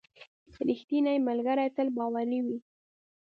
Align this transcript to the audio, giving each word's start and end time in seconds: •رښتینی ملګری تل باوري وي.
•رښتینی 0.67 1.17
ملګری 1.27 1.67
تل 1.75 1.87
باوري 1.95 2.39
وي. 2.45 2.57